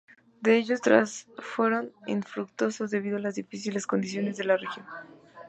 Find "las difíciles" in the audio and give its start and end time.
3.19-3.85